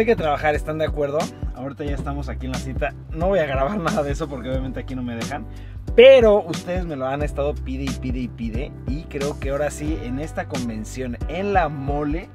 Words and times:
hay 0.00 0.06
que 0.06 0.16
trabajar, 0.16 0.54
¿están 0.54 0.78
de 0.78 0.84
acuerdo? 0.84 1.18
Ahorita 1.54 1.84
ya 1.84 1.94
estamos 1.94 2.28
aquí 2.28 2.46
en 2.46 2.52
la 2.52 2.58
cita. 2.58 2.94
No 3.10 3.28
voy 3.28 3.38
a 3.38 3.46
grabar 3.46 3.78
nada 3.80 4.02
de 4.02 4.12
eso 4.12 4.28
porque 4.28 4.48
obviamente 4.50 4.80
aquí 4.80 4.94
no 4.94 5.02
me 5.02 5.14
dejan. 5.14 5.46
Pero 5.94 6.42
ustedes 6.42 6.84
me 6.84 6.96
lo 6.96 7.06
han 7.06 7.22
estado 7.22 7.54
pide 7.54 7.84
y 7.84 7.90
pide 7.90 8.18
y 8.18 8.28
pide. 8.28 8.72
Y 8.86 9.04
creo 9.04 9.38
que 9.38 9.50
ahora 9.50 9.70
sí, 9.70 9.98
en 10.02 10.18
esta 10.18 10.48
convención, 10.48 11.16
en 11.28 11.52
la 11.52 11.68
mole, 11.68 12.28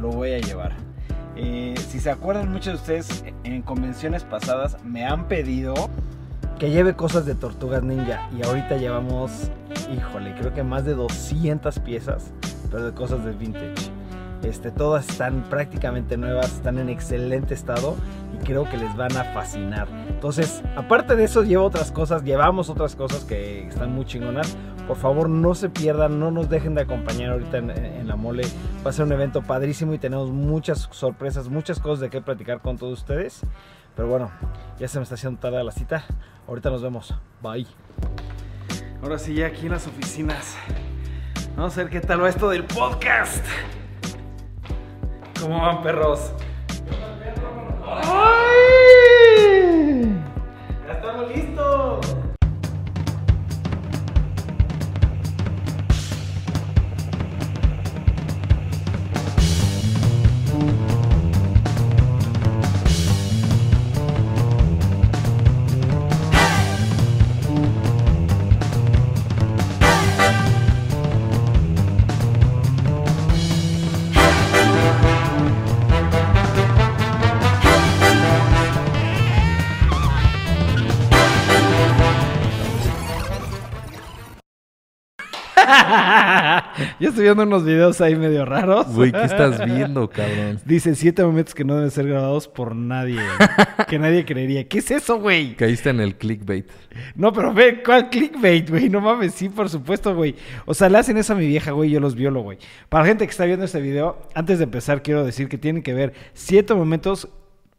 lo 0.00 0.10
voy 0.10 0.32
a 0.32 0.38
llevar. 0.38 0.72
Eh, 1.36 1.74
si 1.88 2.00
se 2.00 2.10
acuerdan, 2.10 2.52
muchos 2.52 2.74
de 2.74 2.74
ustedes 2.74 3.24
en 3.44 3.62
convenciones 3.62 4.24
pasadas 4.24 4.76
me 4.84 5.04
han 5.04 5.28
pedido 5.28 5.74
que 6.58 6.70
lleve 6.70 6.94
cosas 6.94 7.26
de 7.26 7.34
Tortugas 7.34 7.82
Ninja. 7.82 8.28
Y 8.36 8.44
ahorita 8.44 8.76
llevamos, 8.76 9.50
híjole, 9.92 10.34
creo 10.38 10.52
que 10.52 10.62
más 10.62 10.84
de 10.84 10.94
200 10.94 11.78
piezas, 11.80 12.32
de 12.70 12.92
cosas 12.92 13.24
de 13.24 13.32
vintage. 13.32 13.97
Este, 14.42 14.70
todas 14.70 15.08
están 15.08 15.42
prácticamente 15.50 16.16
nuevas, 16.16 16.52
están 16.52 16.78
en 16.78 16.88
excelente 16.88 17.54
estado 17.54 17.96
y 18.34 18.44
creo 18.44 18.68
que 18.68 18.76
les 18.76 18.96
van 18.96 19.16
a 19.16 19.24
fascinar. 19.24 19.88
Entonces, 20.08 20.62
aparte 20.76 21.16
de 21.16 21.24
eso, 21.24 21.42
llevo 21.42 21.64
otras 21.64 21.90
cosas, 21.90 22.22
llevamos 22.22 22.70
otras 22.70 22.94
cosas 22.94 23.24
que 23.24 23.66
están 23.66 23.92
muy 23.92 24.04
chingonas. 24.04 24.56
Por 24.86 24.96
favor, 24.96 25.28
no 25.28 25.54
se 25.54 25.68
pierdan, 25.68 26.18
no 26.18 26.30
nos 26.30 26.48
dejen 26.48 26.74
de 26.74 26.82
acompañar 26.82 27.32
ahorita 27.32 27.58
en, 27.58 27.70
en 27.70 28.08
la 28.08 28.16
mole. 28.16 28.44
Va 28.86 28.90
a 28.90 28.92
ser 28.92 29.04
un 29.04 29.12
evento 29.12 29.42
padrísimo 29.42 29.92
y 29.92 29.98
tenemos 29.98 30.30
muchas 30.30 30.88
sorpresas, 30.92 31.48
muchas 31.48 31.78
cosas 31.80 32.00
de 32.00 32.10
qué 32.10 32.20
platicar 32.20 32.60
con 32.60 32.78
todos 32.78 33.00
ustedes. 33.00 33.42
Pero 33.96 34.08
bueno, 34.08 34.30
ya 34.78 34.86
se 34.86 34.98
me 34.98 35.02
está 35.02 35.16
haciendo 35.16 35.40
tarde 35.40 35.62
la 35.64 35.72
cita. 35.72 36.04
Ahorita 36.46 36.70
nos 36.70 36.82
vemos. 36.82 37.14
Bye. 37.42 37.66
Ahora 39.02 39.18
sí, 39.18 39.34
ya 39.34 39.46
aquí 39.46 39.66
en 39.66 39.72
las 39.72 39.86
oficinas. 39.86 40.56
Vamos 41.56 41.76
a 41.76 41.82
ver 41.82 41.90
qué 41.90 42.00
tal 42.00 42.22
va 42.22 42.28
esto 42.28 42.48
del 42.48 42.64
podcast. 42.64 43.44
¿Cómo 45.40 45.60
van, 45.60 45.82
perros? 45.82 46.32
Yo 87.00 87.08
estoy 87.10 87.24
viendo 87.24 87.42
unos 87.42 87.64
videos 87.64 88.00
ahí 88.00 88.16
medio 88.16 88.44
raros. 88.44 88.86
Güey, 88.94 89.12
¿qué 89.12 89.24
estás 89.24 89.64
viendo, 89.64 90.08
cabrón? 90.08 90.60
Dice 90.64 90.94
siete 90.94 91.24
momentos 91.24 91.54
que 91.54 91.64
no 91.64 91.74
deben 91.74 91.90
ser 91.90 92.08
grabados 92.08 92.48
por 92.48 92.74
nadie. 92.74 93.20
que 93.88 93.98
nadie 93.98 94.24
creería. 94.24 94.66
¿Qué 94.68 94.78
es 94.78 94.90
eso, 94.90 95.18
güey? 95.18 95.54
Caíste 95.56 95.90
en 95.90 96.00
el 96.00 96.16
clickbait. 96.16 96.66
No, 97.14 97.32
pero 97.32 97.52
ve, 97.52 97.82
¿cuál 97.84 98.08
clickbait, 98.08 98.68
güey? 98.68 98.88
No 98.88 99.00
mames, 99.00 99.34
sí, 99.34 99.48
por 99.48 99.68
supuesto, 99.68 100.14
güey. 100.14 100.34
O 100.66 100.74
sea, 100.74 100.88
le 100.88 100.98
hacen 100.98 101.16
eso 101.16 101.32
a 101.32 101.36
mi 101.36 101.46
vieja, 101.46 101.72
güey, 101.72 101.90
yo 101.90 102.00
los 102.00 102.14
violo, 102.14 102.42
güey. 102.42 102.58
Para 102.88 103.04
la 103.04 103.08
gente 103.08 103.26
que 103.26 103.30
está 103.30 103.44
viendo 103.44 103.64
este 103.64 103.80
video, 103.80 104.18
antes 104.34 104.58
de 104.58 104.64
empezar, 104.64 105.02
quiero 105.02 105.24
decir 105.24 105.48
que 105.48 105.58
tienen 105.58 105.82
que 105.82 105.94
ver 105.94 106.14
siete 106.32 106.74
momentos 106.74 107.28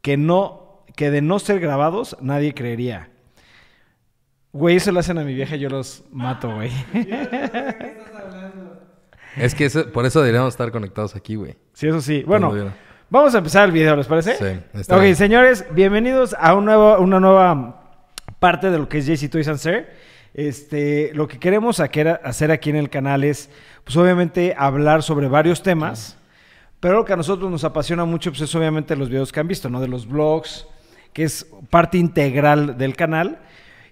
que 0.02 0.18
no, 0.18 0.86
que 0.96 1.12
de 1.12 1.22
no 1.22 1.40
ser 1.40 1.60
grabados, 1.60 2.18
nadie 2.22 2.54
creería. 2.54 3.10
Güey, 4.52 4.78
eso 4.78 4.92
lo 4.92 5.00
hacen 5.00 5.18
a 5.20 5.24
mi 5.24 5.34
vieja, 5.34 5.56
yo 5.56 5.70
los 5.70 6.04
mato, 6.12 6.54
güey. 6.56 6.72
Es 9.38 9.54
que 9.56 9.66
eso- 9.66 9.92
por 9.92 10.06
eso 10.06 10.20
deberíamos 10.22 10.54
estar 10.54 10.72
conectados 10.72 11.16
aquí, 11.16 11.36
güey. 11.36 11.56
Sí, 11.74 11.88
eso 11.88 12.02
sí. 12.02 12.24
Bueno, 12.26 12.52
vamos 13.10 13.36
a 13.36 13.38
empezar 13.38 13.66
el 13.66 13.72
video, 13.72 13.96
¿les 13.96 14.08
parece? 14.08 14.36
Sí, 14.36 14.60
está 14.74 14.96
Ok, 14.98 15.04
bien. 15.04 15.16
señores, 15.16 15.66
bienvenidos 15.72 16.36
a 16.38 16.56
un 16.56 16.66
nuevo, 16.66 16.98
una 17.00 17.20
nueva 17.20 17.94
parte 18.40 18.72
de 18.72 18.78
lo 18.80 18.90
que 18.90 18.98
es 18.98 19.06
JC 19.06 19.30
Toys 19.30 19.48
and 19.48 19.60
Sir. 19.60 19.88
Este, 20.34 21.12
lo 21.14 21.28
que 21.28 21.40
queremos 21.40 21.80
hacer 21.80 22.52
aquí 22.52 22.70
en 22.72 22.76
el 22.76 22.90
canal 22.90 23.24
es, 23.24 23.50
pues 23.84 23.96
obviamente, 23.98 24.56
hablar 24.58 25.04
sobre 25.04 25.28
varios 25.28 25.62
temas, 25.64 26.18
pero 26.80 26.96
lo 26.96 27.06
que 27.06 27.14
a 27.14 27.18
nosotros 27.18 27.50
nos 27.52 27.64
apasiona 27.64 28.06
mucho, 28.06 28.32
pues 28.32 28.42
es 28.42 28.56
obviamente 28.56 28.96
los 28.96 29.10
videos 29.10 29.32
que 29.32 29.40
han 29.40 29.48
visto, 29.48 29.70
¿no? 29.70 29.80
De 29.80 29.88
los 29.88 30.08
vlogs, 30.08 30.68
que 31.14 31.24
es 31.24 31.46
parte 31.70 31.98
integral 31.98 32.78
del 32.78 32.96
canal. 32.96 33.40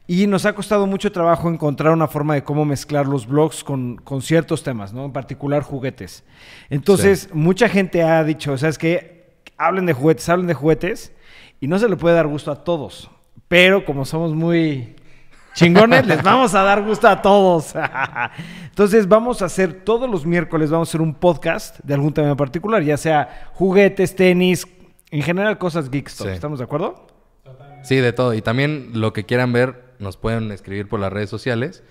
Y 0.09 0.25
nos 0.25 0.45
ha 0.45 0.53
costado 0.53 0.87
mucho 0.87 1.11
trabajo 1.11 1.49
encontrar 1.49 1.91
una 1.91 2.07
forma 2.07 2.33
de 2.33 2.43
cómo 2.43 2.63
mezclar 2.63 3.05
los 3.05 3.27
vlogs 3.27 3.61
con, 3.61 3.97
con 3.97 4.21
ciertos 4.21 4.63
temas, 4.63 4.93
¿no? 4.93 5.03
En 5.03 5.11
particular 5.11 5.63
juguetes. 5.63 6.23
Entonces, 6.69 7.29
mucha 7.33 7.67
gente 7.67 8.01
ha 8.03 8.23
dicho, 8.23 8.57
¿sabes 8.57 8.77
qué? 8.77 9.35
Hablen 9.57 9.85
de 9.85 9.91
juguetes, 9.91 10.29
hablen 10.29 10.47
de 10.47 10.53
juguetes. 10.53 11.11
Y 11.59 11.67
no 11.67 11.77
se 11.77 11.89
le 11.89 11.97
puede 11.97 12.15
dar 12.15 12.27
gusto 12.27 12.51
a 12.51 12.63
todos. 12.63 13.09
Pero 13.49 13.83
como 13.83 14.05
somos 14.05 14.33
muy 14.33 14.95
chingones, 15.55 16.07
les 16.07 16.23
vamos 16.23 16.55
a 16.55 16.61
dar 16.61 16.83
gusto 16.83 17.09
a 17.09 17.21
todos. 17.21 17.73
Entonces, 18.69 19.09
vamos 19.09 19.41
a 19.41 19.45
hacer 19.45 19.83
todos 19.83 20.09
los 20.09 20.25
miércoles, 20.25 20.69
vamos 20.69 20.87
a 20.87 20.91
hacer 20.91 21.01
un 21.01 21.15
podcast 21.15 21.79
de 21.83 21.93
algún 21.95 22.13
tema 22.13 22.29
en 22.29 22.37
particular, 22.37 22.81
ya 22.81 22.95
sea 22.95 23.49
juguetes, 23.55 24.15
tenis, 24.15 24.65
en 25.11 25.21
general 25.21 25.57
cosas 25.57 25.89
geek 25.89 26.07
stuff. 26.07 26.27
Sí. 26.27 26.33
¿Estamos 26.33 26.59
de 26.59 26.65
acuerdo? 26.65 27.07
Sí, 27.83 27.95
de 27.95 28.13
todo. 28.13 28.33
Y 28.33 28.41
también 28.41 28.91
lo 28.93 29.13
que 29.13 29.25
quieran 29.25 29.53
ver, 29.53 29.86
nos 29.99 30.17
pueden 30.17 30.51
escribir 30.51 30.87
por 30.87 30.99
las 30.99 31.11
redes 31.11 31.29
sociales. 31.29 31.83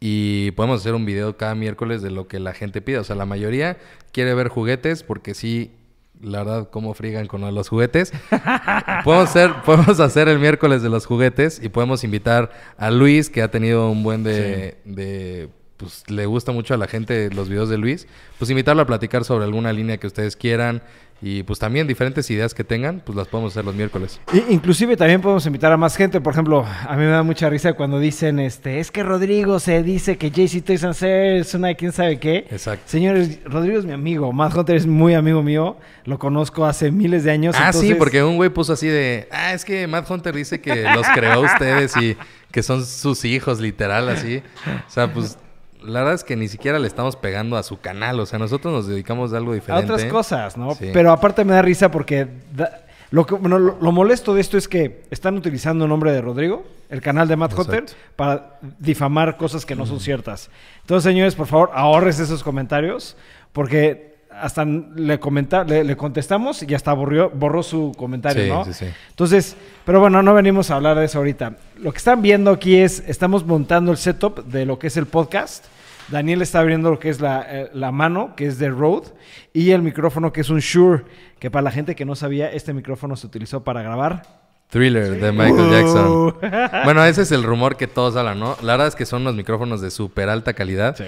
Y 0.00 0.52
podemos 0.52 0.80
hacer 0.80 0.94
un 0.94 1.04
video 1.04 1.36
cada 1.36 1.54
miércoles 1.54 2.02
de 2.02 2.10
lo 2.10 2.28
que 2.28 2.38
la 2.38 2.54
gente 2.54 2.80
pida. 2.80 3.00
O 3.00 3.04
sea, 3.04 3.16
la 3.16 3.26
mayoría 3.26 3.78
quiere 4.12 4.32
ver 4.34 4.48
juguetes 4.48 5.02
porque 5.02 5.34
sí, 5.34 5.72
la 6.20 6.44
verdad, 6.44 6.70
cómo 6.70 6.94
frigan 6.94 7.26
con 7.26 7.42
los 7.52 7.68
juguetes. 7.68 8.12
podemos, 9.04 9.28
hacer, 9.30 9.52
podemos 9.64 9.98
hacer 9.98 10.28
el 10.28 10.38
miércoles 10.38 10.82
de 10.82 10.88
los 10.88 11.04
juguetes 11.04 11.60
y 11.62 11.68
podemos 11.68 12.04
invitar 12.04 12.50
a 12.76 12.90
Luis, 12.90 13.28
que 13.28 13.42
ha 13.42 13.50
tenido 13.50 13.90
un 13.90 14.02
buen 14.02 14.22
de... 14.22 14.78
de 14.84 15.48
pues 15.78 16.10
le 16.10 16.26
gusta 16.26 16.50
mucho 16.50 16.74
a 16.74 16.76
la 16.76 16.88
gente 16.88 17.30
los 17.30 17.48
videos 17.48 17.68
de 17.68 17.78
Luis. 17.78 18.08
Pues 18.36 18.50
invitarlo 18.50 18.82
a 18.82 18.86
platicar 18.86 19.24
sobre 19.24 19.44
alguna 19.44 19.72
línea 19.72 19.98
que 19.98 20.08
ustedes 20.08 20.34
quieran. 20.34 20.82
Y 21.20 21.42
pues 21.42 21.58
también 21.58 21.88
diferentes 21.88 22.30
ideas 22.30 22.54
que 22.54 22.62
tengan, 22.62 23.02
pues 23.04 23.16
las 23.16 23.26
podemos 23.26 23.52
hacer 23.52 23.64
los 23.64 23.74
miércoles. 23.74 24.20
I- 24.32 24.52
inclusive 24.54 24.96
también 24.96 25.20
podemos 25.20 25.44
invitar 25.46 25.72
a 25.72 25.76
más 25.76 25.96
gente. 25.96 26.20
Por 26.20 26.32
ejemplo, 26.32 26.64
a 26.64 26.92
mí 26.96 26.98
me 27.04 27.06
da 27.10 27.24
mucha 27.24 27.50
risa 27.50 27.72
cuando 27.72 27.98
dicen, 27.98 28.38
este, 28.38 28.78
es 28.78 28.92
que 28.92 29.02
Rodrigo 29.02 29.58
se 29.58 29.82
dice 29.82 30.16
que 30.16 30.30
JC 30.30 30.62
Toys 30.64 30.84
and 30.84 30.94
es 31.02 31.54
una 31.54 31.68
de 31.68 31.76
quién 31.76 31.90
sabe 31.90 32.20
qué. 32.20 32.46
Exacto. 32.50 32.84
Señores, 32.86 33.40
Rodrigo 33.44 33.80
es 33.80 33.84
mi 33.84 33.92
amigo. 33.92 34.32
Matt 34.32 34.54
Hunter 34.54 34.76
es 34.76 34.86
muy 34.86 35.14
amigo 35.14 35.42
mío. 35.42 35.76
Lo 36.04 36.20
conozco 36.20 36.64
hace 36.66 36.92
miles 36.92 37.24
de 37.24 37.32
años. 37.32 37.56
Ah, 37.58 37.72
sí, 37.72 37.78
entonces- 37.78 37.96
porque 37.96 38.22
un 38.22 38.36
güey 38.36 38.50
puso 38.50 38.74
así 38.74 38.86
de, 38.86 39.26
ah, 39.32 39.52
es 39.54 39.64
que 39.64 39.88
Matt 39.88 40.08
Hunter 40.08 40.34
dice 40.36 40.60
que 40.60 40.84
los 40.94 41.06
creó 41.14 41.40
ustedes 41.40 41.96
y 41.96 42.16
que 42.52 42.62
son 42.62 42.86
sus 42.86 43.24
hijos, 43.24 43.58
literal, 43.58 44.08
así. 44.08 44.40
O 44.86 44.90
sea, 44.90 45.12
pues 45.12 45.36
la 45.82 46.00
verdad 46.00 46.14
es 46.14 46.24
que 46.24 46.36
ni 46.36 46.48
siquiera 46.48 46.78
le 46.78 46.86
estamos 46.86 47.16
pegando 47.16 47.56
a 47.56 47.62
su 47.62 47.80
canal. 47.80 48.18
O 48.20 48.26
sea, 48.26 48.38
nosotros 48.38 48.72
nos 48.72 48.86
dedicamos 48.86 49.32
a 49.32 49.36
algo 49.38 49.52
a 49.52 49.54
diferente. 49.54 49.92
otras 49.92 50.10
cosas, 50.10 50.56
¿no? 50.56 50.74
Sí. 50.74 50.90
Pero 50.92 51.12
aparte 51.12 51.44
me 51.44 51.52
da 51.54 51.62
risa 51.62 51.90
porque 51.90 52.26
da- 52.54 52.84
lo, 53.10 53.24
que, 53.26 53.34
bueno, 53.36 53.58
lo, 53.58 53.78
lo 53.80 53.92
molesto 53.92 54.34
de 54.34 54.40
esto 54.40 54.58
es 54.58 54.68
que 54.68 55.02
están 55.10 55.36
utilizando 55.36 55.84
el 55.84 55.88
nombre 55.90 56.12
de 56.12 56.20
Rodrigo, 56.20 56.64
el 56.90 57.00
canal 57.00 57.26
de 57.28 57.36
Matt 57.36 57.52
Exacto. 57.52 57.92
para 58.16 58.58
difamar 58.78 59.36
cosas 59.36 59.64
que 59.64 59.74
no 59.74 59.86
son 59.86 60.00
ciertas. 60.00 60.50
Entonces, 60.82 61.04
señores, 61.10 61.34
por 61.34 61.46
favor, 61.46 61.70
ahorres 61.74 62.18
esos 62.18 62.42
comentarios 62.42 63.16
porque 63.52 64.07
hasta 64.40 64.64
le, 64.64 65.18
comenta, 65.20 65.64
le, 65.64 65.84
le 65.84 65.96
contestamos 65.96 66.62
y 66.62 66.74
hasta 66.74 66.92
borrió, 66.92 67.30
borró 67.30 67.62
su 67.62 67.92
comentario, 67.96 68.42
Sí, 68.44 68.48
¿no? 68.50 68.64
sí, 68.64 68.72
sí. 68.72 68.86
Entonces, 69.10 69.56
pero 69.84 70.00
bueno, 70.00 70.22
no 70.22 70.34
venimos 70.34 70.70
a 70.70 70.76
hablar 70.76 70.98
de 70.98 71.04
eso 71.06 71.18
ahorita. 71.18 71.56
Lo 71.78 71.92
que 71.92 71.98
están 71.98 72.22
viendo 72.22 72.50
aquí 72.50 72.76
es, 72.76 73.02
estamos 73.06 73.44
montando 73.46 73.90
el 73.92 73.98
setup 73.98 74.44
de 74.46 74.64
lo 74.66 74.78
que 74.78 74.86
es 74.88 74.96
el 74.96 75.06
podcast. 75.06 75.64
Daniel 76.08 76.40
está 76.40 76.60
abriendo 76.60 76.90
lo 76.90 76.98
que 76.98 77.10
es 77.10 77.20
la, 77.20 77.44
eh, 77.48 77.70
la 77.74 77.92
mano, 77.92 78.34
que 78.34 78.46
es 78.46 78.58
de 78.58 78.70
Rode, 78.70 79.08
y 79.52 79.72
el 79.72 79.82
micrófono, 79.82 80.32
que 80.32 80.40
es 80.40 80.48
un 80.48 80.60
Shure, 80.60 81.04
que 81.38 81.50
para 81.50 81.62
la 81.62 81.70
gente 81.70 81.94
que 81.94 82.06
no 82.06 82.14
sabía, 82.14 82.50
este 82.50 82.72
micrófono 82.72 83.14
se 83.16 83.26
utilizó 83.26 83.62
para 83.62 83.82
grabar. 83.82 84.22
Thriller 84.70 85.18
de 85.20 85.32
Michael 85.32 85.60
Uh. 85.60 85.70
Jackson. 85.70 86.34
Bueno, 86.84 87.04
ese 87.04 87.22
es 87.22 87.32
el 87.32 87.42
rumor 87.42 87.76
que 87.76 87.86
todos 87.86 88.16
hablan, 88.16 88.38
¿no? 88.38 88.56
La 88.62 88.72
verdad 88.74 88.88
es 88.88 88.94
que 88.94 89.04
son 89.06 89.22
unos 89.22 89.34
micrófonos 89.34 89.80
de 89.80 89.90
súper 89.90 90.28
alta 90.28 90.52
calidad. 90.54 90.96
Sí. 90.96 91.04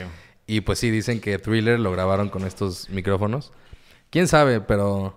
Y 0.50 0.62
pues 0.62 0.80
sí, 0.80 0.90
dicen 0.90 1.20
que 1.20 1.38
Thriller 1.38 1.78
lo 1.78 1.92
grabaron 1.92 2.28
con 2.28 2.44
estos 2.44 2.90
micrófonos. 2.90 3.52
¿Quién 4.10 4.26
sabe? 4.26 4.60
Pero 4.60 5.16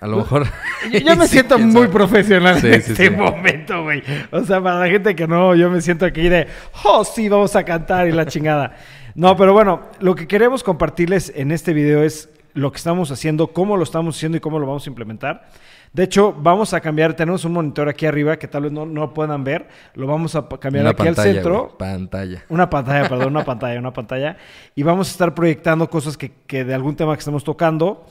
a 0.00 0.08
lo 0.08 0.16
mejor... 0.16 0.44
Yo, 0.90 1.14
me 1.16 1.28
Sí, 1.28 1.34
siento 1.34 1.56
muy 1.56 1.82
sabe. 1.82 1.88
profesional 1.88 2.60
Sí, 2.60 2.66
en 2.66 2.82
sí, 2.82 2.90
este 2.90 3.10
momento, 3.10 3.84
güey. 3.84 4.02
O 4.32 4.42
sea, 4.44 4.60
para 4.60 4.80
la 4.80 4.88
gente 4.88 5.14
que 5.14 5.28
no, 5.28 5.54
yo 5.54 5.70
me 5.70 5.80
siento 5.80 6.04
aquí 6.04 6.28
de, 6.28 6.48
oh, 6.82 7.04
sí, 7.04 7.28
vamos 7.28 7.54
a 7.54 7.62
cantar 7.62 8.08
y 8.08 8.10
la 8.10 8.26
chingada. 8.26 8.76
No, 9.14 9.36
pero 9.36 9.52
bueno, 9.52 9.82
lo 10.00 10.16
que 10.16 10.26
queremos 10.26 10.64
compartirles 10.64 11.32
en 11.36 11.52
este 11.52 11.72
video 11.72 12.02
es 12.02 12.28
lo 12.52 12.72
que 12.72 12.78
estamos 12.78 13.12
haciendo, 13.12 13.52
cómo 13.52 13.76
lo 13.76 13.84
estamos 13.84 14.16
haciendo 14.16 14.36
y 14.38 14.40
cómo 14.40 14.58
lo 14.58 14.66
vamos 14.66 14.84
a 14.84 14.90
implementar. 14.90 15.48
De 15.92 16.04
hecho, 16.04 16.32
vamos 16.32 16.72
a 16.72 16.80
cambiar, 16.80 17.14
tenemos 17.14 17.44
un 17.44 17.52
monitor 17.52 17.88
aquí 17.88 18.06
arriba 18.06 18.38
que 18.38 18.46
tal 18.46 18.62
vez 18.62 18.72
no, 18.72 18.86
no 18.86 19.12
puedan 19.12 19.42
ver, 19.42 19.66
lo 19.94 20.06
vamos 20.06 20.36
a 20.36 20.48
cambiar 20.48 20.84
Una 20.84 20.90
aquí 20.90 21.02
pantalla, 21.02 21.28
al 21.28 21.34
centro. 21.34 21.58
güey, 21.64 21.78
pantalla. 21.78 22.44
Una 22.48 22.70
pantalla, 22.70 23.08
perdón, 23.08 23.28
una 23.28 23.44
pantalla, 23.44 23.78
una 23.80 23.92
pantalla. 23.92 24.36
Y 24.76 24.84
vamos 24.84 25.08
a 25.08 25.10
estar 25.10 25.34
proyectando 25.34 25.90
cosas 25.90 26.16
que, 26.16 26.30
que 26.46 26.64
de 26.64 26.74
algún 26.74 26.94
tema 26.94 27.14
que 27.14 27.18
estamos 27.18 27.42
tocando. 27.42 28.06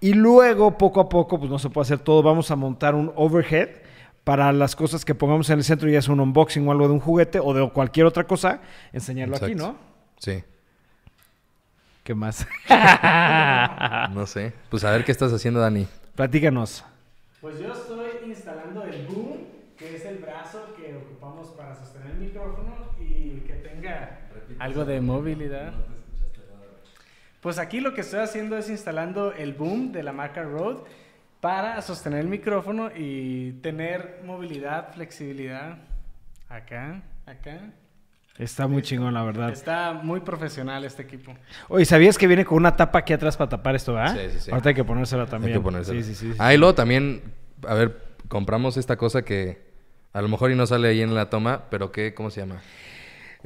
Y 0.00 0.12
luego, 0.12 0.78
poco 0.78 1.00
a 1.00 1.08
poco, 1.08 1.38
pues 1.38 1.50
no 1.50 1.58
se 1.58 1.70
puede 1.70 1.82
hacer 1.86 1.98
todo. 1.98 2.22
Vamos 2.22 2.50
a 2.52 2.56
montar 2.56 2.94
un 2.94 3.10
overhead 3.16 3.68
para 4.22 4.52
las 4.52 4.76
cosas 4.76 5.04
que 5.04 5.14
pongamos 5.14 5.50
en 5.50 5.58
el 5.58 5.64
centro, 5.64 5.88
ya 5.88 6.00
sea 6.02 6.14
un 6.14 6.20
unboxing 6.20 6.66
o 6.68 6.70
algo 6.72 6.86
de 6.86 6.94
un 6.94 7.00
juguete 7.00 7.40
o 7.42 7.52
de 7.52 7.68
cualquier 7.70 8.06
otra 8.06 8.24
cosa, 8.24 8.60
enseñarlo 8.92 9.36
aquí. 9.36 9.54
¿no? 9.54 9.76
Sí. 10.18 10.44
¿Qué 12.04 12.14
más? 12.14 12.46
No 14.14 14.26
sé. 14.26 14.52
Pues 14.70 14.84
a 14.84 14.90
ver 14.92 15.04
qué 15.04 15.12
estás 15.12 15.32
haciendo, 15.32 15.58
Dani. 15.60 15.86
Platícanos. 16.14 16.84
Pues 17.44 17.58
yo 17.58 17.74
estoy 17.74 18.30
instalando 18.30 18.84
el 18.84 19.06
boom, 19.06 19.46
que 19.76 19.96
es 19.96 20.06
el 20.06 20.16
brazo 20.16 20.74
que 20.78 20.96
ocupamos 20.96 21.48
para 21.48 21.74
sostener 21.74 22.12
el 22.12 22.16
micrófono 22.16 22.72
y 22.98 23.40
que 23.40 23.52
tenga 23.56 24.20
algo 24.58 24.86
de 24.86 24.98
movilidad. 25.02 25.74
Pues 27.42 27.58
aquí 27.58 27.80
lo 27.80 27.92
que 27.92 28.00
estoy 28.00 28.20
haciendo 28.20 28.56
es 28.56 28.70
instalando 28.70 29.34
el 29.34 29.52
boom 29.52 29.92
de 29.92 30.02
la 30.02 30.14
marca 30.14 30.42
Rode 30.42 30.84
para 31.42 31.82
sostener 31.82 32.20
el 32.20 32.28
micrófono 32.28 32.90
y 32.96 33.52
tener 33.60 34.22
movilidad, 34.24 34.94
flexibilidad. 34.94 35.76
Acá, 36.48 37.02
acá. 37.26 37.60
Está 38.38 38.66
muy 38.66 38.82
chingón, 38.82 39.14
la 39.14 39.22
verdad. 39.22 39.50
Está 39.50 39.92
muy 39.92 40.20
profesional 40.20 40.84
este 40.84 41.02
equipo. 41.02 41.34
Oye, 41.68 41.84
¿sabías 41.84 42.18
que 42.18 42.26
viene 42.26 42.44
con 42.44 42.58
una 42.58 42.76
tapa 42.76 42.98
aquí 42.98 43.12
atrás 43.12 43.36
para 43.36 43.48
tapar 43.48 43.76
esto, 43.76 43.96
ah? 43.96 44.08
Sí, 44.08 44.18
sí, 44.32 44.40
sí. 44.40 44.50
Ahorita 44.50 44.70
hay 44.70 44.74
que 44.74 44.84
ponérsela 44.84 45.26
también. 45.26 45.52
Hay 45.52 45.58
que 45.58 45.62
ponérsela. 45.62 46.02
Sí, 46.02 46.08
sí, 46.08 46.14
sí. 46.14 46.32
sí. 46.32 46.38
Ah, 46.40 46.52
y 46.52 46.58
luego 46.58 46.74
también, 46.74 47.22
a 47.66 47.74
ver, 47.74 48.02
compramos 48.28 48.76
esta 48.76 48.96
cosa 48.96 49.22
que 49.22 49.62
a 50.12 50.22
lo 50.22 50.28
mejor 50.28 50.50
y 50.50 50.56
no 50.56 50.66
sale 50.66 50.88
ahí 50.88 51.00
en 51.00 51.14
la 51.14 51.30
toma, 51.30 51.64
pero 51.70 51.92
¿qué? 51.92 52.14
¿Cómo 52.14 52.30
se 52.30 52.40
llama? 52.40 52.60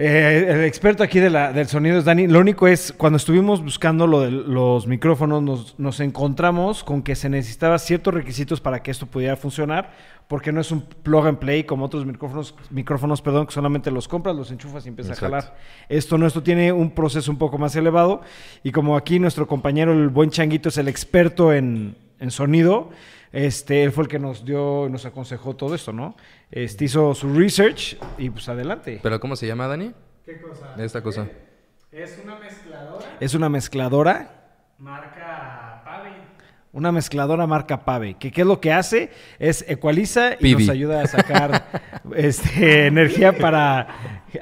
Eh, 0.01 0.47
el 0.49 0.63
experto 0.63 1.03
aquí 1.03 1.19
de 1.19 1.29
la- 1.29 1.53
del 1.53 1.67
sonido 1.67 1.99
es 1.99 2.05
Dani. 2.05 2.29
Lo 2.29 2.39
único 2.39 2.69
es, 2.69 2.95
cuando 2.97 3.17
estuvimos 3.17 3.65
buscando 3.65 4.07
lo 4.07 4.21
de 4.21 4.31
los 4.31 4.87
micrófonos, 4.87 5.43
nos, 5.43 5.77
nos 5.77 5.99
encontramos 5.99 6.85
con 6.85 7.03
que 7.03 7.17
se 7.17 7.29
necesitaba 7.29 7.77
ciertos 7.81 8.15
requisitos 8.15 8.61
para 8.61 8.81
que 8.81 8.93
esto 8.93 9.07
pudiera 9.07 9.35
funcionar, 9.37 9.91
porque 10.29 10.53
no 10.53 10.61
es 10.61 10.71
un 10.71 10.83
plug 10.83 11.27
and 11.27 11.39
play 11.41 11.65
como 11.65 11.85
otros 11.87 12.07
micrófonos, 12.07 12.55
micrófonos 12.71 13.21
perdón, 13.23 13.47
que 13.47 13.53
solamente 13.53 13.91
los 13.91 14.07
compras, 14.07 14.37
los 14.37 14.53
enchufas 14.53 14.87
y 14.87 14.91
empiezas 14.91 15.17
Exacto. 15.19 15.35
a 15.35 15.41
jalar. 15.41 15.57
Esto 15.89 16.17
no, 16.17 16.29
esto 16.29 16.45
tiene 16.45 16.71
un 16.71 16.93
proceso 16.93 17.33
un 17.33 17.39
poco 17.39 17.59
más 17.59 17.75
elevado, 17.75 18.21
y 18.63 18.71
como 18.71 18.97
aquí 18.97 19.19
nuestro 19.19 19.49
compañero, 19.49 19.93
el 19.93 20.11
buen 20.11 20.31
Changuito, 20.31 20.69
es 20.69 20.79
el 20.79 20.87
experto 20.87 21.53
en, 21.53 21.97
en 22.21 22.31
sonido, 22.31 22.91
este, 23.33 23.85
él 23.85 23.93
fue 23.93 24.05
el 24.05 24.09
que 24.09 24.19
nos 24.19 24.45
dio, 24.45 24.89
nos 24.91 25.05
aconsejó 25.07 25.55
todo 25.57 25.75
esto, 25.75 25.93
¿no? 25.93 26.17
Este, 26.51 26.85
hizo 26.87 27.15
su 27.15 27.33
research 27.35 27.97
y 28.17 28.31
pues 28.31 28.49
adelante. 28.49 29.01
¿Pero 29.03 29.21
cómo 29.21 29.37
se 29.37 29.47
llama, 29.47 29.67
Dani? 29.67 29.93
¿Qué 30.25 30.41
cosa? 30.41 30.75
Esta 30.79 31.03
cosa. 31.03 31.27
Es 31.91 32.21
una 32.23 32.39
mezcladora 32.39 33.07
Es 33.21 33.35
una 33.35 33.49
mezcladora, 33.49 34.31
marca 34.79 35.83
Pave. 35.85 36.11
una 36.73 36.93
mezcladora 36.93 37.47
marca 37.47 37.85
Pave, 37.85 38.15
que 38.15 38.31
qué 38.31 38.43
es 38.43 38.47
lo 38.47 38.61
que 38.61 38.73
hace 38.73 39.11
es 39.39 39.65
ecualiza 39.69 40.33
y 40.39 40.55
nos 40.55 40.69
ayuda 40.69 41.03
a 41.03 41.07
sacar 41.07 41.65
este, 42.15 42.87
energía 42.87 43.33
para 43.37 43.89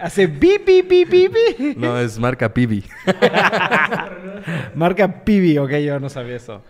hace 0.00 0.27
bi 0.27 0.59
bi 0.59 0.83
bi 0.83 1.05
bi 1.05 1.29
bi. 1.29 1.75
No, 1.77 1.97
es 1.99 2.19
marca 2.19 2.53
Pibi. 2.53 2.85
Marca 4.75 5.25
Pibi, 5.25 5.59
ok, 5.59 5.71
yo 5.77 5.99
no 6.00 6.09
sabía 6.09 6.37
eso, 6.37 6.62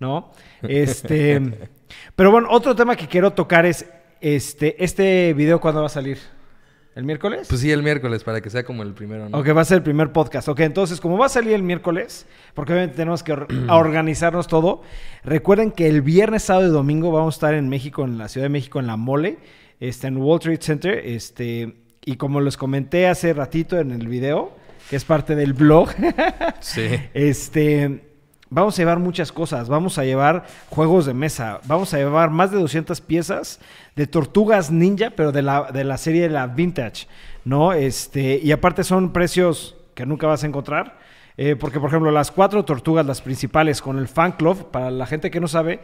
¿no? 0.00 0.32
Este, 0.62 1.40
pero 2.16 2.30
bueno, 2.30 2.48
otro 2.50 2.74
tema 2.74 2.96
que 2.96 3.06
quiero 3.08 3.32
tocar 3.32 3.66
es 3.66 3.88
este 4.20 4.82
este 4.82 5.34
video 5.34 5.60
cuándo 5.60 5.80
va 5.80 5.86
a 5.86 5.90
salir? 5.90 6.18
¿El 6.94 7.02
miércoles? 7.04 7.48
Pues 7.48 7.60
sí, 7.60 7.72
el 7.72 7.82
miércoles, 7.82 8.22
para 8.22 8.40
que 8.40 8.48
sea 8.50 8.62
como 8.62 8.84
el 8.84 8.94
primero, 8.94 9.28
¿no? 9.28 9.36
Ok, 9.38 9.48
va 9.56 9.62
a 9.62 9.64
ser 9.64 9.78
el 9.78 9.82
primer 9.82 10.12
podcast. 10.12 10.48
Ok, 10.48 10.60
entonces, 10.60 11.00
como 11.00 11.18
va 11.18 11.26
a 11.26 11.28
salir 11.28 11.52
el 11.52 11.64
miércoles, 11.64 12.24
porque 12.54 12.72
obviamente 12.72 12.94
tenemos 12.96 13.24
que 13.24 13.32
or- 13.32 13.48
organizarnos 13.68 14.46
todo, 14.46 14.82
recuerden 15.24 15.72
que 15.72 15.88
el 15.88 16.02
viernes, 16.02 16.44
sábado 16.44 16.68
y 16.68 16.70
domingo 16.70 17.10
vamos 17.10 17.34
a 17.34 17.36
estar 17.36 17.54
en 17.54 17.68
México, 17.68 18.04
en 18.04 18.16
la 18.16 18.28
Ciudad 18.28 18.44
de 18.44 18.50
México, 18.50 18.78
en 18.78 18.86
la 18.86 18.96
Mole, 18.96 19.38
este, 19.80 20.06
en 20.06 20.18
Wall 20.18 20.38
Trade 20.38 20.58
Center, 20.62 21.02
este, 21.04 21.74
y 22.04 22.14
como 22.14 22.40
les 22.40 22.56
comenté 22.56 23.08
hace 23.08 23.32
ratito 23.32 23.76
en 23.80 23.90
el 23.90 24.06
video, 24.06 24.52
que 24.88 24.94
es 24.94 25.04
parte 25.04 25.34
del 25.34 25.52
blog, 25.52 25.88
Sí. 26.60 26.86
este, 27.12 28.04
vamos 28.54 28.78
a 28.78 28.82
llevar 28.82 28.98
muchas 29.00 29.32
cosas. 29.32 29.68
Vamos 29.68 29.98
a 29.98 30.04
llevar 30.04 30.44
juegos 30.70 31.06
de 31.06 31.14
mesa. 31.14 31.60
Vamos 31.66 31.92
a 31.92 31.98
llevar 31.98 32.30
más 32.30 32.50
de 32.50 32.58
200 32.58 33.00
piezas 33.00 33.60
de 33.96 34.06
tortugas 34.06 34.70
ninja, 34.70 35.10
pero 35.10 35.32
de 35.32 35.42
la, 35.42 35.70
de 35.72 35.84
la 35.84 35.98
serie 35.98 36.22
de 36.22 36.30
la 36.30 36.46
vintage, 36.46 37.06
¿no? 37.44 37.72
Este, 37.72 38.40
y 38.42 38.52
aparte 38.52 38.84
son 38.84 39.12
precios 39.12 39.76
que 39.94 40.06
nunca 40.06 40.26
vas 40.26 40.44
a 40.44 40.46
encontrar. 40.46 40.98
eh, 41.36 41.56
porque, 41.56 41.80
por 41.80 41.88
ejemplo, 41.88 42.12
las 42.12 42.30
cuatro 42.30 42.64
tortugas, 42.64 43.04
las 43.04 43.20
principales, 43.20 43.82
con 43.82 43.98
el 43.98 44.06
fan 44.06 44.32
club, 44.32 44.70
para 44.70 44.90
la 44.92 45.04
gente 45.04 45.32
que 45.32 45.40
no 45.40 45.48
sabe, 45.48 45.80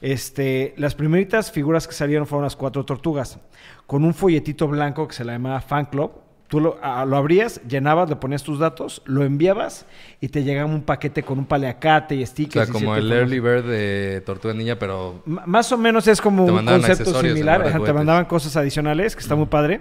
este, 0.00 0.72
las 0.78 0.94
primeritas 0.94 1.52
figuras 1.52 1.86
que 1.86 1.92
salieron 1.92 2.26
fueron 2.26 2.44
las 2.44 2.56
cuatro 2.56 2.84
tortugas, 2.86 3.38
con 3.86 4.02
un 4.02 4.14
folletito 4.14 4.66
blanco 4.66 5.06
que 5.06 5.14
se 5.14 5.24
la 5.24 5.34
llamaba 5.34 5.60
fan 5.60 5.84
club. 5.84 6.23
Tú 6.48 6.60
lo, 6.60 6.78
lo 7.06 7.16
abrías, 7.16 7.60
llenabas, 7.66 8.08
le 8.10 8.16
ponías 8.16 8.42
tus 8.42 8.58
datos, 8.58 9.02
lo 9.06 9.24
enviabas 9.24 9.86
y 10.20 10.28
te 10.28 10.44
llegaba 10.44 10.66
un 10.70 10.82
paquete 10.82 11.22
con 11.22 11.38
un 11.38 11.46
paliacate 11.46 12.14
y 12.14 12.22
O 12.22 12.26
stickers. 12.26 12.68
sea, 12.68 12.76
y 12.78 12.80
como 12.82 12.94
el. 12.96 13.10
Early 13.10 13.40
Bird 13.40 13.64
de 13.64 14.22
Tortuga 14.24 14.52
Ninja, 14.54 14.76
pero 14.78 15.22
M- 15.26 15.40
Más 15.46 15.72
o 15.72 15.78
menos 15.78 16.06
es 16.06 16.20
como 16.20 16.44
un 16.44 16.64
concepto 16.66 17.10
similar. 17.34 17.62
Te 17.84 17.92
mandaban 17.92 18.24
cosas 18.26 18.56
adicionales, 18.56 19.16
que 19.16 19.22
está 19.22 19.34
muy 19.34 19.46
padre. 19.46 19.80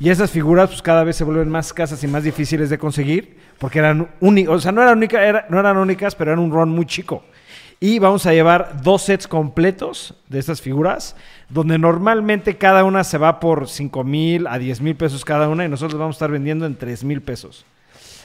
Y 0.00 0.10
esas 0.10 0.30
figuras, 0.30 0.68
pues 0.70 0.80
cada 0.80 1.02
vez 1.02 1.16
se 1.16 1.24
vuelven 1.24 1.48
más 1.48 1.66
escasas 1.66 2.02
y 2.04 2.06
más 2.06 2.22
difíciles 2.22 2.70
de 2.70 2.78
conseguir, 2.78 3.36
porque 3.58 3.80
eran 3.80 4.08
únicas, 4.20 4.54
o 4.54 4.58
sea, 4.60 4.70
no 4.70 4.80
eran, 4.80 4.96
única- 4.98 5.24
era- 5.26 5.46
no 5.50 5.58
eran 5.58 5.76
únicas, 5.76 6.14
pero 6.14 6.30
eran 6.30 6.42
un 6.42 6.52
run 6.52 6.68
muy 6.68 6.86
chico. 6.86 7.24
Y 7.80 8.00
vamos 8.00 8.26
a 8.26 8.32
llevar 8.32 8.82
dos 8.82 9.02
sets 9.02 9.28
completos 9.28 10.14
de 10.28 10.40
estas 10.40 10.60
figuras, 10.60 11.14
donde 11.48 11.78
normalmente 11.78 12.56
cada 12.56 12.82
una 12.82 13.04
se 13.04 13.18
va 13.18 13.38
por 13.38 13.68
5 13.68 14.02
mil 14.02 14.48
a 14.48 14.58
10 14.58 14.80
mil 14.80 14.96
pesos 14.96 15.24
cada 15.24 15.48
una, 15.48 15.64
y 15.64 15.68
nosotros 15.68 15.98
vamos 15.98 16.16
a 16.16 16.18
estar 16.18 16.30
vendiendo 16.30 16.66
en 16.66 16.76
3 16.76 17.04
mil 17.04 17.22
pesos. 17.22 17.64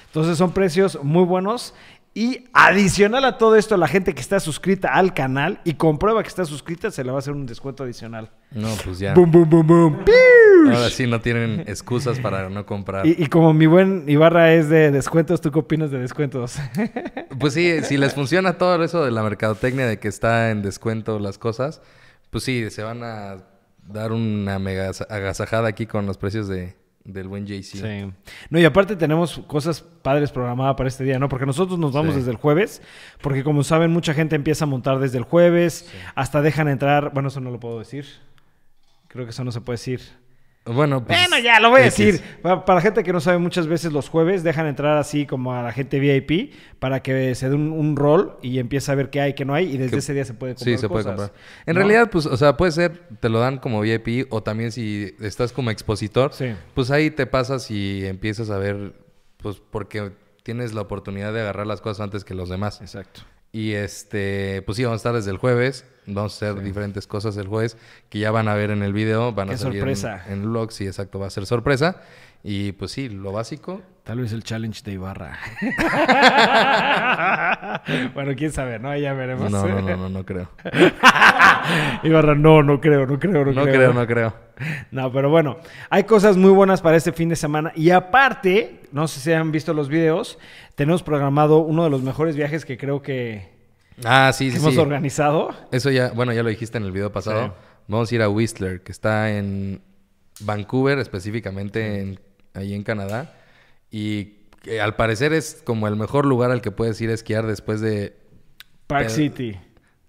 Entonces 0.07 0.38
son 0.38 0.51
precios 0.51 1.00
muy 1.03 1.23
buenos. 1.23 1.73
Y 2.15 2.45
adicional 2.54 3.25
a 3.25 3.39
todo 3.39 3.56
esto, 3.56 3.75
la 3.75 3.88
gente 3.88 4.13
que 4.13 4.21
está 4.21 4.39
suscrita 4.39 4.89
al 4.89 5.15
canal 5.15 5.60
y 5.63 5.74
comprueba 5.74 6.21
que 6.21 6.30
está 6.30 6.45
suscrita, 6.45 6.92
se 6.92 7.04
le 7.04 7.10
va 7.10 7.18
a 7.18 7.19
hacer 7.19 7.33
un 7.33 7.48
descuento 7.48 7.83
adicional. 7.83 8.30
no, 8.51 8.70
pues 8.86 9.00
ya. 9.00 9.15
Boom, 9.15 9.32
boom, 9.32 9.50
boom. 9.50 10.05
¡Piu! 10.05 10.72
Ahora 10.72 10.91
sí 10.91 11.08
no 11.08 11.20
tienen 11.22 11.62
excusas 11.62 12.20
para 12.20 12.50
no 12.50 12.67
comprar. 12.67 13.08
Y, 13.08 13.15
y 13.17 13.25
como 13.27 13.51
mi 13.53 13.65
buen 13.65 14.08
Ibarra 14.08 14.53
es 14.53 14.70
de 14.70 14.91
descuentos, 14.91 15.41
¿tú 15.41 15.51
qué 15.51 15.60
opinas 15.60 15.91
de 15.91 16.00
descuentos? 16.00 16.58
Pues 17.39 17.55
sí, 17.55 17.82
si 17.84 17.98
les 17.98 18.13
funciona 18.13 18.60
todo 18.60 18.82
eso 18.84 19.03
de 19.03 19.10
la 19.10 19.24
mercadotecnia 19.24 19.88
de 19.88 19.98
que 19.98 20.08
está 20.08 20.51
en 20.51 20.62
descuento 20.62 21.17
las 21.17 21.39
cosas, 21.39 21.82
pues 22.29 22.43
sí, 22.43 22.70
se 22.70 22.84
van 22.84 23.03
a 23.03 23.38
dar 23.88 24.12
una 24.12 24.60
mega 24.60 24.91
agasajada 25.10 25.67
aquí 25.67 25.88
con 25.88 26.05
los 26.05 26.17
precios 26.20 26.48
de, 26.48 26.75
del 27.05 27.27
buen 27.27 27.45
JC. 27.45 28.12
No, 28.50 28.60
y 28.60 28.65
aparte 28.65 28.95
tenemos 28.95 29.39
cosas 29.48 29.81
padres 29.81 30.31
programadas 30.31 30.75
para 30.75 30.88
este 30.88 31.03
día, 31.03 31.19
¿no? 31.19 31.27
Porque 31.29 31.45
nosotros 31.45 31.77
nos 31.77 31.91
vamos 31.91 32.13
Sí. 32.13 32.19
desde 32.19 32.31
el 32.31 32.38
jueves, 32.38 32.81
porque 33.22 33.43
como 33.43 33.63
saben, 33.63 33.91
mucha 33.91 34.13
gente 34.13 34.36
empieza 34.36 34.65
a 34.65 34.67
montar 34.67 35.00
desde 35.00 35.17
el 35.17 35.24
jueves, 35.24 35.89
hasta 36.15 36.41
dejan 36.41 36.67
entrar, 36.69 37.12
bueno, 37.13 37.27
eso 37.29 37.41
no 37.41 37.51
lo 37.51 37.60
puedo 37.60 37.79
decir. 37.79 38.05
Creo 39.10 39.25
que 39.25 39.31
eso 39.31 39.43
no 39.43 39.51
se 39.51 39.62
puede 39.62 39.75
decir. 39.75 40.01
Bueno, 40.65 41.03
pues, 41.05 41.20
Bueno, 41.20 41.43
ya 41.43 41.60
lo 41.60 41.70
voy 41.72 41.82
a 41.82 41.84
decir. 41.86 42.22
Pa- 42.41 42.63
Para, 42.63 42.75
la 42.77 42.82
gente 42.82 43.03
que 43.03 43.12
no 43.12 43.20
sabe, 43.20 43.38
muchas 43.38 43.67
veces 43.67 43.91
los 43.91 44.08
jueves 44.08 44.43
dejan 44.43 44.65
entrar 44.65 44.98
así 44.98 45.25
como 45.25 45.53
a 45.53 45.62
la 45.62 45.74
gente 45.74 46.00
VIP 46.00 46.53
para 46.79 47.01
que 47.03 47.36
se 47.36 47.50
dé 47.50 47.55
un, 47.55 47.72
un 47.74 47.98
rol 47.98 48.38
y 48.41 48.60
empiece 48.60 48.89
a 48.89 48.96
ver 48.96 49.10
qué 49.10 49.20
hay, 49.20 49.34
qué 49.34 49.43
no 49.43 49.53
hay, 49.53 49.65
y 49.74 49.77
desde 49.77 49.91
Que- 49.91 49.98
ese 49.98 50.13
día 50.13 50.24
se 50.24 50.34
puede 50.34 50.55
comprar 50.55 50.75
Sí, 50.75 50.79
se 50.79 50.88
puede 50.88 51.03
comprar. 51.03 51.34
En 51.65 51.74
¿no? 51.75 51.79
realidad, 51.82 52.10
pues, 52.10 52.25
o 52.27 52.38
sea, 52.38 52.55
puede 52.55 52.72
ser, 52.72 52.98
te 53.20 53.27
lo 53.27 53.39
dan 53.39 53.58
como 53.58 53.82
VIP 53.82 54.27
o 54.29 54.41
también 54.41 54.72
si 54.72 55.13
estás 55.20 55.51
como 55.51 55.70
expositor, 55.70 56.32
Sí. 56.32 56.53
pues 56.74 56.91
ahí 56.91 57.12
te 57.12 57.25
pasas 57.25 57.70
y 57.70 58.05
empiezas 58.05 58.50
a 58.50 58.58
ver, 58.58 58.93
pues 59.38 59.62
porque 59.70 60.12
tienes 60.43 60.74
la 60.74 60.79
oportunidad 60.82 61.34
de 61.34 61.41
agarrar 61.41 61.67
las 61.67 61.82
cosas 61.82 62.00
antes 62.01 62.24
que 62.24 62.36
los 62.36 62.48
demás. 62.48 62.79
Exacto. 62.79 63.22
Y 63.53 63.74
este, 63.74 64.63
pues 64.63 64.77
sí, 64.77 64.83
vamos 64.83 64.95
a 64.95 64.98
estar 64.98 65.13
desde 65.13 65.29
el 65.29 65.38
jueves. 65.38 65.86
Vamos 66.07 66.33
a 66.33 66.36
hacer 66.36 66.63
diferentes 66.63 67.07
cosas 67.07 67.38
el 67.38 67.48
jueves 67.48 67.77
que 68.10 68.17
ya 68.19 68.31
van 68.31 68.48
a 68.48 68.55
ver 68.55 68.72
en 68.72 68.81
el 68.81 68.93
video. 68.93 69.31
Van 69.31 69.48
Qué 69.48 69.53
a 69.53 69.57
salir 69.57 69.79
sorpresa. 69.79 70.24
En, 70.25 70.33
en 70.33 70.41
el 70.41 70.50
vlog, 70.50 70.72
sí, 70.72 70.88
exacto, 70.88 71.19
va 71.19 71.27
a 71.27 71.29
ser 71.29 71.45
sorpresa. 71.45 72.01
Y 72.43 72.73
pues 72.73 72.91
sí, 72.91 73.09
lo 73.09 73.31
básico. 73.31 73.81
Tal 74.03 74.19
vez 74.19 74.33
el 74.33 74.43
challenge 74.43 74.81
de 74.83 74.91
Ibarra. 74.93 75.39
bueno, 78.13 78.33
quién 78.35 78.51
sabe, 78.51 78.77
¿no? 78.79 78.95
Ya 78.97 79.12
No, 79.12 79.17
veremos. 79.17 79.50
no, 79.51 79.65
no, 79.65 79.81
no, 79.97 80.09
no 80.09 80.25
creo. 80.25 80.50
Ibarra, 82.03 82.35
no, 82.35 82.62
no 82.63 82.81
creo, 82.81 83.05
no 83.07 83.17
creo, 83.17 83.45
no, 83.45 83.51
No 83.53 83.63
creo, 83.63 83.93
no 83.93 84.05
creo. 84.05 84.33
No, 84.91 85.12
pero 85.12 85.29
bueno, 85.29 85.57
hay 85.89 86.03
cosas 86.03 86.35
muy 86.35 86.51
buenas 86.51 86.81
para 86.81 86.97
este 86.97 87.13
fin 87.13 87.29
de 87.29 87.38
semana. 87.38 87.71
Y 87.75 87.91
aparte, 87.91 88.81
no 88.91 89.07
sé 89.07 89.21
si 89.21 89.31
han 89.31 89.53
visto 89.53 89.73
los 89.73 89.88
videos, 89.88 90.38
tenemos 90.75 91.01
programado 91.01 91.59
uno 91.59 91.85
de 91.85 91.89
los 91.89 92.01
mejores 92.01 92.35
viajes 92.35 92.65
que 92.65 92.77
creo 92.77 93.01
que, 93.01 93.53
Ah, 94.03 94.31
sí, 94.33 94.51
hemos 94.53 94.73
sí. 94.73 94.79
organizado. 94.79 95.51
Eso 95.71 95.89
ya, 95.91 96.12
bueno, 96.12 96.33
ya 96.33 96.43
lo 96.43 96.50
dijiste 96.50 96.77
en 96.77 96.83
el 96.83 96.91
video 96.91 97.12
pasado. 97.12 97.45
Sí. 97.45 97.51
Vamos 97.88 98.12
a 98.12 98.15
ir 98.15 98.21
a 98.21 98.29
Whistler, 98.29 98.81
que 98.81 98.91
está 98.91 99.31
en 99.31 99.81
Vancouver, 100.41 101.00
específicamente 101.00 102.01
en, 102.01 102.19
ahí 102.53 102.74
en 102.74 102.83
Canadá. 102.83 103.33
Y 103.91 104.38
que 104.62 104.81
al 104.81 104.95
parecer 104.95 105.33
es 105.33 105.62
como 105.63 105.88
el 105.88 105.95
mejor 105.95 106.25
lugar 106.25 106.51
al 106.51 106.62
que 106.62 106.72
puedes 106.72 107.00
ir 107.01 107.10
a 107.10 107.13
esquiar 107.13 107.45
después 107.45 107.81
de... 107.81 108.15
Park 108.88 109.10
City. 109.10 109.60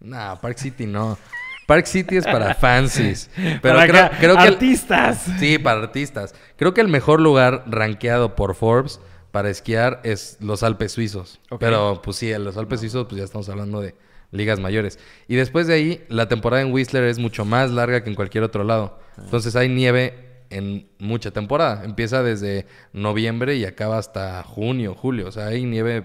Nah, 0.00 0.36
Park 0.36 0.58
City 0.58 0.86
no. 0.86 1.18
Park 1.66 1.86
City 1.86 2.16
es 2.16 2.24
para 2.24 2.54
fancies. 2.54 3.30
Pero 3.62 3.76
Para 3.76 4.10
creo, 4.18 4.36
que... 4.36 4.42
el- 4.42 4.52
artistas. 4.54 5.24
Sí, 5.38 5.58
para 5.58 5.80
artistas. 5.80 6.34
Creo 6.56 6.74
que 6.74 6.80
el 6.80 6.88
mejor 6.88 7.20
lugar 7.20 7.64
rankeado 7.66 8.34
por 8.36 8.54
Forbes 8.54 9.00
para 9.30 9.50
esquiar 9.50 10.00
es 10.04 10.36
los 10.40 10.62
Alpes 10.62 10.92
suizos. 10.92 11.40
Pero 11.58 12.00
pues 12.02 12.16
sí, 12.18 12.30
en 12.32 12.44
los 12.44 12.56
Alpes 12.56 12.80
suizos 12.80 13.06
pues 13.06 13.18
ya 13.18 13.24
estamos 13.24 13.48
hablando 13.48 13.80
de 13.80 13.94
ligas 14.30 14.60
mayores. 14.60 14.98
Y 15.26 15.36
después 15.36 15.66
de 15.66 15.74
ahí, 15.74 16.04
la 16.08 16.28
temporada 16.28 16.62
en 16.62 16.72
Whistler 16.72 17.04
es 17.04 17.18
mucho 17.18 17.44
más 17.44 17.70
larga 17.70 18.04
que 18.04 18.10
en 18.10 18.16
cualquier 18.16 18.44
otro 18.44 18.62
lado. 18.62 18.98
Ah. 19.16 19.22
Entonces 19.24 19.56
hay 19.56 19.68
nieve 19.68 20.33
en 20.56 20.88
mucha 20.98 21.30
temporada. 21.30 21.84
Empieza 21.84 22.22
desde 22.22 22.66
noviembre 22.92 23.56
y 23.56 23.64
acaba 23.64 23.98
hasta 23.98 24.42
junio, 24.42 24.94
julio. 24.94 25.28
O 25.28 25.32
sea, 25.32 25.46
hay 25.48 25.64
nieve 25.64 26.04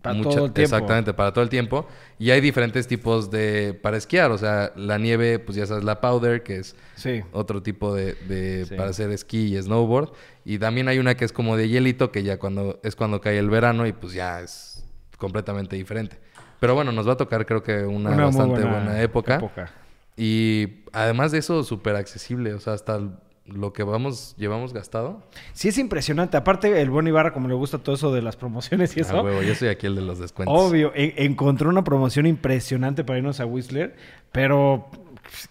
Para 0.00 0.20
todo 0.20 0.46
el 0.46 0.52
tiempo. 0.52 0.60
Exactamente, 0.62 1.14
para 1.14 1.32
todo 1.32 1.44
el 1.44 1.48
tiempo. 1.50 1.86
Y 2.18 2.30
hay 2.30 2.40
diferentes 2.40 2.88
tipos 2.88 3.30
de 3.30 3.78
para 3.82 3.96
esquiar. 3.96 4.32
O 4.32 4.38
sea, 4.38 4.72
la 4.74 4.98
nieve, 4.98 5.38
pues 5.38 5.56
ya 5.56 5.64
sabes, 5.66 5.84
la 5.84 6.00
powder, 6.00 6.42
que 6.42 6.56
es 6.56 6.74
Sí. 6.96 7.22
otro 7.32 7.62
tipo 7.62 7.94
de, 7.94 8.14
de- 8.26 8.64
Sí. 8.66 8.74
para 8.74 8.90
hacer 8.90 9.10
esquí 9.12 9.56
y 9.56 9.62
snowboard. 9.62 10.10
Y 10.44 10.58
también 10.58 10.88
hay 10.88 10.98
una 10.98 11.14
que 11.16 11.24
es 11.24 11.32
como 11.32 11.56
de 11.56 11.68
hielito, 11.68 12.10
que 12.10 12.24
ya 12.24 12.38
cuando 12.40 12.80
es 12.82 12.96
cuando 12.96 13.20
cae 13.20 13.38
el 13.38 13.48
verano 13.48 13.86
y 13.86 13.92
pues 13.92 14.12
ya 14.12 14.40
es 14.40 14.84
completamente 15.18 15.76
diferente. 15.76 16.18
Pero 16.58 16.74
bueno, 16.74 16.90
nos 16.90 17.06
va 17.06 17.12
a 17.12 17.16
tocar 17.16 17.46
creo 17.46 17.62
que 17.62 17.84
una, 17.84 18.10
bastante 18.10 18.60
buena, 18.62 19.00
época. 19.02 19.36
época. 19.36 19.70
Y 20.16 20.82
además 20.92 21.30
de 21.32 21.38
eso, 21.38 21.62
súper 21.62 21.94
accesible. 21.96 22.54
O 22.54 22.58
sea, 22.60 22.72
hasta 22.72 23.00
lo 23.46 23.72
que 23.72 23.82
vamos, 23.82 24.34
llevamos 24.38 24.72
gastado. 24.72 25.22
Sí, 25.52 25.68
es 25.68 25.78
impresionante. 25.78 26.36
Aparte, 26.36 26.80
el 26.80 26.90
buen 26.90 27.06
Ibarra, 27.08 27.32
como 27.32 27.48
le 27.48 27.54
gusta 27.54 27.78
todo 27.78 27.94
eso 27.96 28.12
de 28.12 28.22
las 28.22 28.36
promociones 28.36 28.96
y 28.96 29.00
eso. 29.00 29.18
Ah, 29.18 29.22
huevo, 29.22 29.42
yo 29.42 29.54
soy 29.54 29.68
aquí 29.68 29.86
el 29.86 29.96
de 29.96 30.02
los 30.02 30.18
descuentos. 30.20 30.54
Obvio, 30.56 30.92
en- 30.94 31.12
encontró 31.16 31.68
una 31.68 31.82
promoción 31.84 32.26
impresionante 32.26 33.02
para 33.04 33.18
irnos 33.18 33.40
a 33.40 33.46
Whistler, 33.46 33.96
pero 34.30 34.88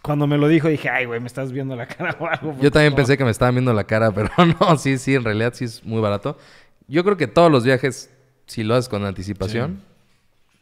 cuando 0.02 0.26
me 0.28 0.38
lo 0.38 0.48
dijo 0.48 0.68
dije, 0.70 0.90
ay, 0.90 1.06
güey, 1.06 1.20
me 1.20 1.28
estás 1.28 1.52
viendo 1.52 1.76
la 1.76 1.88
cara 1.88 2.16
o 2.20 2.28
algo. 2.28 2.56
Yo 2.62 2.72
también 2.72 2.92
No. 2.94 2.98
pensé 2.98 3.18
que 3.18 3.26
me 3.26 3.32
estaban 3.32 3.56
viendo 3.56 3.74
la 3.74 3.84
cara, 3.84 4.12
pero 4.16 4.30
no, 4.60 4.78
sí, 4.78 4.98
sí, 4.98 5.16
en 5.16 5.24
realidad 5.24 5.54
sí 5.54 5.66
es 5.66 5.84
muy 5.84 6.00
barato. 6.02 6.38
Yo 6.88 7.04
creo 7.04 7.18
que 7.18 7.28
todos 7.28 7.52
los 7.52 7.64
viajes, 7.66 8.10
si 8.46 8.64
lo 8.64 8.76
haces 8.76 8.88
con 8.90 9.06
anticipación, 9.06 9.82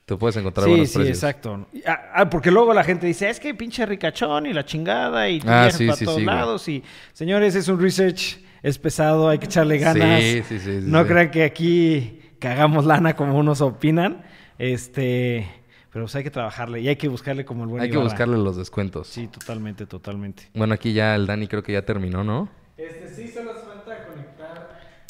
te 0.10 0.18
puedes 0.18 0.36
encontrar 0.38 0.66
Sí, 0.66 0.70
buenos 0.72 0.90
sí, 0.90 0.96
precios. 0.96 1.18
exacto. 1.18 1.68
Ah, 1.86 2.12
ah, 2.16 2.30
porque 2.30 2.52
luego 2.52 2.74
la 2.74 2.84
gente 2.84 3.06
dice, 3.08 3.30
es 3.30 3.40
que 3.40 3.54
pinche 3.54 3.86
ricachón 3.86 4.46
y 4.48 4.54
la 4.54 4.66
chingada 4.66 5.30
y 5.30 5.42
Ah, 5.46 5.70
sí, 5.72 5.86
para 5.86 5.98
sí, 5.98 6.06
todos 6.06 6.18
sí, 6.18 6.24
güey. 6.26 6.36
lados. 6.36 6.68
Y, 6.68 6.84
señores, 7.14 7.56
es 7.56 7.68
un 7.68 7.80
research, 7.80 8.40
es 8.64 8.78
pesado, 8.80 9.30
hay 9.30 9.38
que 9.40 9.46
echarle 9.46 9.78
ganas. 9.78 10.22
Sí, 10.22 10.42
sí, 10.48 10.60
sí, 10.60 10.60
sí, 10.60 10.80
no 10.84 11.04
sí. 11.04 11.08
crean 11.10 11.32
que 11.32 11.44
aquí 11.44 12.22
cagamos 12.40 12.86
lana 12.86 13.16
como 13.16 13.38
unos 13.38 13.62
opinan. 13.62 14.24
Este, 14.58 15.48
pero 15.92 16.06
pues 16.06 16.16
hay 16.16 16.24
que 16.24 16.32
trabajarle 16.32 16.82
y 16.82 16.88
hay 16.88 16.96
que 16.96 17.08
buscarle 17.08 17.46
como 17.46 17.64
el 17.64 17.70
buen 17.70 17.82
Hay 17.84 17.90
que 17.90 17.94
Ibarra. 17.96 18.10
buscarle 18.10 18.38
los 18.38 18.58
descuentos. 18.58 19.08
Sí, 19.08 19.28
totalmente, 19.28 19.86
totalmente. 19.86 20.44
Bueno, 20.54 20.74
aquí 20.74 20.92
ya 20.94 21.16
el 21.16 21.26
Dani 21.28 21.48
creo 21.48 21.64
que 21.64 21.74
ya 21.74 21.84
terminó, 21.84 22.24
¿no? 22.24 22.50
Este 22.78 23.10
sí, 23.16 23.28
solo. 23.32 23.52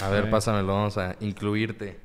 A 0.02 0.10
ver, 0.10 0.30
pásamelo, 0.30 0.74
vamos 0.74 0.98
a 0.98 1.16
incluirte. 1.20 1.98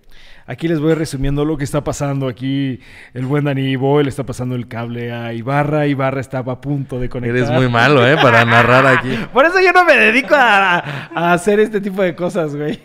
Aquí 0.46 0.68
les 0.68 0.78
voy 0.78 0.94
resumiendo 0.94 1.44
lo 1.44 1.56
que 1.56 1.64
está 1.64 1.82
pasando. 1.82 2.28
Aquí 2.28 2.80
el 3.14 3.24
buen 3.24 3.44
Dani 3.44 3.76
Boy 3.76 4.04
le 4.04 4.10
está 4.10 4.24
pasando 4.24 4.54
el 4.56 4.68
cable 4.68 5.12
a 5.12 5.32
Ibarra. 5.32 5.86
Ibarra 5.86 6.20
estaba 6.20 6.54
a 6.54 6.60
punto 6.60 7.00
de 7.00 7.08
conectar. 7.08 7.36
Eres 7.36 7.50
muy 7.50 7.68
malo, 7.68 8.06
¿eh? 8.06 8.16
Para 8.16 8.44
narrar 8.44 8.86
aquí. 8.86 9.16
Por 9.32 9.46
eso 9.46 9.60
yo 9.60 9.72
no 9.72 9.84
me 9.84 9.96
dedico 9.96 10.34
a, 10.34 10.78
a 11.14 11.32
hacer 11.32 11.60
este 11.60 11.80
tipo 11.80 12.02
de 12.02 12.14
cosas, 12.14 12.54
güey. 12.54 12.78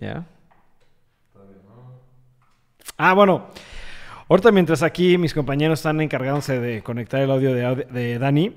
¿Ya? 0.00 0.24
Ah, 2.96 3.12
bueno. 3.14 3.48
Ahorita 4.28 4.52
mientras 4.52 4.82
aquí 4.82 5.18
mis 5.18 5.34
compañeros 5.34 5.80
están 5.80 6.00
encargándose 6.00 6.60
de 6.60 6.82
conectar 6.82 7.20
el 7.20 7.30
audio 7.32 7.52
de, 7.52 7.86
de 7.90 8.18
Dani, 8.18 8.54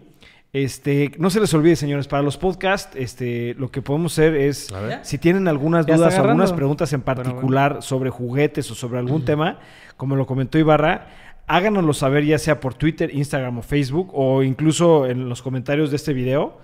este, 0.54 1.12
no 1.18 1.32
se 1.32 1.40
les 1.40 1.52
olvide, 1.56 1.76
señores, 1.76 2.08
para 2.08 2.22
los 2.22 2.38
podcasts, 2.38 2.96
este, 2.96 3.56
lo 3.58 3.72
que 3.72 3.82
podemos 3.82 4.14
hacer 4.14 4.36
es, 4.36 4.70
si 5.02 5.18
tienen 5.18 5.48
algunas 5.48 5.86
dudas 5.98 6.14
o 6.14 6.22
algunas 6.30 6.54
preguntas 6.56 6.94
en 6.94 7.02
Bueno, 7.04 7.24
particular 7.24 7.78
sobre 7.82 8.12
juguetes 8.12 8.70
o 8.70 8.76
sobre 8.76 9.00
algún 9.00 9.26
tema, 9.26 9.58
como 9.98 10.16
lo 10.16 10.28
comentó 10.28 10.60
Ibarra, 10.60 11.08
háganoslo 11.48 11.94
saber 11.94 12.24
ya 12.24 12.38
sea 12.38 12.60
por 12.60 12.76
Twitter, 12.76 13.10
Instagram 13.14 13.58
o 13.58 13.62
Facebook 13.64 14.12
o 14.14 14.44
incluso 14.44 15.08
en 15.08 15.28
los 15.28 15.42
comentarios 15.42 15.90
de 15.90 15.96
este 15.96 16.14
video 16.14 16.60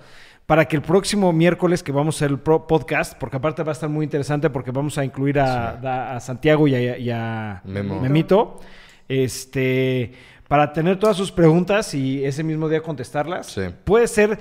para 0.45 0.65
que 0.67 0.75
el 0.75 0.81
próximo 0.81 1.33
miércoles 1.33 1.83
que 1.83 1.91
vamos 1.91 2.15
a 2.15 2.17
hacer 2.19 2.31
el 2.31 2.39
pro- 2.39 2.65
podcast, 2.65 3.15
porque 3.19 3.37
aparte 3.37 3.61
va 3.63 3.71
a 3.71 3.73
estar 3.73 3.89
muy 3.89 4.03
interesante 4.03 4.49
porque 4.49 4.71
vamos 4.71 4.97
a 4.97 5.03
incluir 5.05 5.39
a, 5.39 6.19
Santiago 6.19 6.67
y 6.67 6.75
a, 6.75 6.97
y 6.97 7.09
a 7.09 7.61
Memo. 7.65 7.99
Memito, 7.99 8.59
este, 9.09 10.13
para 10.47 10.71
tener 10.71 10.97
todas 10.97 11.17
sus 11.17 11.31
preguntas 11.31 11.93
y 11.93 12.23
ese 12.23 12.43
mismo 12.43 12.69
día 12.69 12.81
contestarlas. 12.81 13.47
Sí. 13.47 13.61
Puede 13.83 14.07
ser 14.07 14.39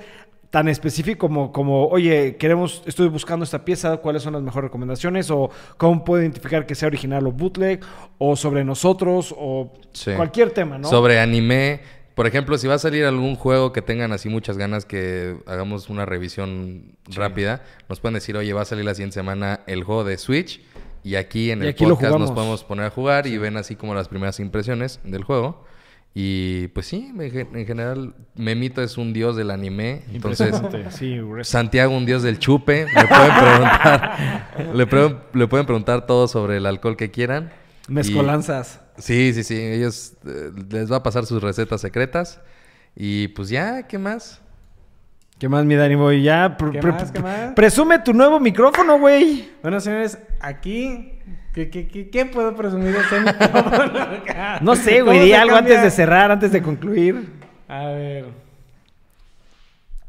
tan 0.49 0.67
específico 0.67 1.27
como, 1.27 1.51
como, 1.51 1.87
oye, 1.87 2.35
queremos, 2.37 2.81
estoy 2.85 3.07
buscando 3.07 3.43
esta 3.43 3.63
pieza, 3.63 3.97
cuáles 3.97 4.23
son 4.23 4.33
las 4.33 4.41
mejores 4.41 4.69
recomendaciones, 4.69 5.29
o 5.29 5.51
cómo 5.77 6.03
puedo 6.03 6.21
identificar 6.23 6.65
que 6.65 6.73
sea 6.73 6.87
original 6.87 7.27
o 7.27 7.31
bootleg, 7.31 7.81
o 8.17 8.35
sobre 8.35 8.63
nosotros, 8.63 9.35
o 9.37 9.73
Sí. 9.91 10.11
cualquier 10.15 10.51
tema, 10.51 10.77
¿no? 10.77 10.87
Sobre 10.87 11.19
anime. 11.19 11.81
Por 12.15 12.27
ejemplo, 12.27 12.57
si 12.57 12.67
va 12.67 12.73
a 12.73 12.79
salir 12.79 13.05
algún 13.05 13.35
juego 13.35 13.71
que 13.71 13.81
tengan 13.81 14.11
así 14.11 14.27
muchas 14.27 14.57
ganas 14.57 14.85
que 14.85 15.37
hagamos 15.45 15.87
una 15.89 16.05
revisión 16.05 16.97
rápida, 17.07 17.61
nos 17.87 17.99
pueden 18.01 18.15
decir, 18.15 18.35
oye, 18.35 18.51
va 18.51 18.63
a 18.63 18.65
salir 18.65 18.83
la 18.83 18.93
siguiente 18.93 19.13
semana 19.13 19.61
el 19.67 19.83
juego 19.83 20.03
de 20.03 20.17
Switch. 20.17 20.61
Y 21.03 21.15
aquí 21.15 21.51
en 21.51 21.59
Y 21.59 21.63
el 21.63 21.69
aquí 21.69 21.85
podcast 21.85 22.17
nos 22.19 22.31
podemos 22.31 22.63
poner 22.63 22.85
a 22.85 22.89
jugar 22.89 23.27
y 23.27 23.37
ven 23.37 23.57
así 23.57 23.75
como 23.75 23.93
las 23.95 24.07
primeras 24.07 24.39
impresiones 24.39 24.99
del 25.03 25.23
juego. 25.23 25.65
Y 26.15 26.67
pues 26.69 26.87
sí, 26.87 27.13
en 27.17 27.31
gen- 27.31 27.55
en 27.55 27.65
general, 27.67 28.15
Memito 28.35 28.81
es 28.81 28.97
un 28.97 29.13
dios 29.13 29.35
del 29.35 29.51
anime. 29.51 30.01
Entonces, 30.11 30.55
sí, 30.89 31.19
Santiago, 31.43 31.95
un 31.95 32.05
dios 32.05 32.23
del 32.23 32.39
chupe. 32.39 32.85
Le 32.85 33.07
pueden 33.07 33.31
preguntar, 33.37 34.17
le, 34.73 34.87
pre- 34.87 35.15
le 35.33 35.47
pueden 35.47 35.65
preguntar 35.67 36.05
todo 36.07 36.27
sobre 36.27 36.57
el 36.57 36.65
alcohol 36.65 36.97
que 36.97 37.11
quieran. 37.11 37.51
Y- 37.87 37.91
mezcolanzas. 37.93 38.81
Sí, 38.97 39.33
sí, 39.33 39.43
sí. 39.43 39.55
Ellos 39.55 40.13
eh, 40.25 40.51
les 40.69 40.91
va 40.91 40.97
a 40.97 41.03
pasar 41.03 41.25
sus 41.25 41.41
recetas 41.41 41.79
secretas. 41.81 42.41
Y 42.95 43.29
pues 43.29 43.49
ya, 43.49 43.87
¿qué 43.87 43.97
más? 43.99 44.41
¿Qué 45.39 45.47
más, 45.47 45.63
mi 45.65 45.75
Dani 45.75 45.95
Boy? 45.95 46.21
Ya, 46.21 46.57
¿Qué 46.57 46.81
más, 46.81 47.11
qué 47.11 47.19
más? 47.19 47.53
presume 47.53 47.99
tu 47.99 48.13
nuevo 48.13 48.39
micrófono, 48.39 48.99
güey. 48.99 49.49
Bueno, 49.61 49.79
señores, 49.79 50.17
aquí. 50.41 51.13
¿Qué, 51.53 51.69
qué, 51.69 51.87
qué, 51.87 52.09
qué 52.09 52.25
puedo 52.25 52.55
presumir 52.55 52.93
de 52.93 52.99
este 52.99 53.19
micrófono? 53.21 53.91
No 54.61 54.75
sé, 54.75 55.01
güey, 55.01 55.17
¿Cómo 55.17 55.25
di 55.25 55.33
algo 55.33 55.55
cambia? 55.55 55.75
antes 55.75 55.83
de 55.83 55.91
cerrar, 55.95 56.31
antes 56.31 56.51
de 56.51 56.61
concluir. 56.61 57.25
A 57.67 57.85
ver. 57.85 58.25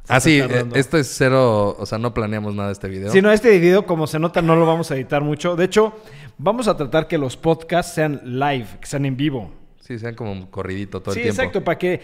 Se 0.05 0.13
Ah, 0.13 0.19
sí, 0.21 0.41
tardando. 0.41 0.75
eh, 0.75 0.81
esto 0.81 0.99
es 0.99 1.07
cero, 1.17 1.77
o 1.79 1.87
sea, 1.87 1.97
no 1.99 2.13
planeamos 2.13 2.55
nada 2.55 2.69
de 2.69 2.73
este 2.73 2.89
video. 2.89 3.11
Si 3.13 3.23
no, 3.23 3.31
este 3.31 3.57
video, 3.59 3.87
como 3.87 4.07
se 4.09 4.19
nota, 4.19 4.43
no 4.43 4.57
lo 4.57 4.67
vamos 4.67 4.91
a 4.91 4.97
editar 4.97 5.23
mucho. 5.23 5.55
De 5.55 5.65
hecho, 5.67 5.95
vamos 6.39 6.67
a 6.67 6.77
tratar 6.77 7.07
que 7.07 7.17
los 7.19 7.37
podcasts 7.37 7.95
sean 7.95 8.21
live, 8.25 8.67
que 8.81 8.87
sean 8.87 9.07
en 9.07 9.17
vivo. 9.17 9.53
Sí, 9.81 9.99
sean 9.99 10.15
como 10.15 10.33
un 10.33 10.47
corridito 10.47 11.01
todo 11.01 11.15
sí, 11.15 11.21
el 11.21 11.25
tiempo. 11.27 11.41
exacto, 11.43 11.65
para 11.65 11.79
que 11.79 12.01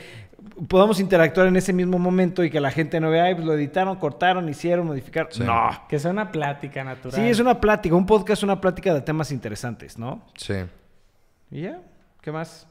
podamos 0.69 1.01
interactuar 1.01 1.47
en 1.47 1.57
ese 1.57 1.73
mismo 1.73 1.99
momento 1.99 2.43
y 2.45 2.51
que 2.51 2.61
la 2.61 2.71
gente 2.71 3.01
no 3.01 3.11
vea, 3.11 3.25
"Ay, 3.25 3.35
pues 3.35 3.47
lo 3.47 3.55
editaron, 3.55 3.97
cortaron, 3.97 4.49
hicieron, 4.49 4.87
modificaron. 4.87 5.31
Sí. 5.33 5.43
No. 5.43 5.71
Que 5.89 5.99
sea 5.99 6.11
una 6.11 6.31
plática 6.33 6.83
natural. 6.85 7.13
Sí, 7.15 7.23
es 7.29 7.39
una 7.41 7.61
plática, 7.61 7.95
un 7.95 8.07
podcast 8.07 8.41
es 8.41 8.43
una 8.45 8.61
plática 8.61 8.93
de 8.95 9.01
temas 9.01 9.31
interesantes, 9.33 9.99
¿no? 9.99 10.23
Sí. 10.37 10.55
Y 11.51 11.63
ya, 11.63 11.81
¿qué 12.21 12.33
más? 12.33 12.67